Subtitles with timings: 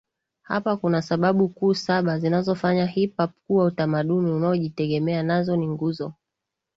[0.41, 6.13] hapa Kuna sababu kuu saba zinazofanya Hip Hop kuwa utamaduni unaojitegemea nazo ni Nguzo